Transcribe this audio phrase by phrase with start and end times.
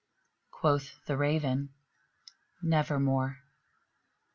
[0.49, 1.75] Quoth the Raven,
[2.59, 3.37] "Nevermore."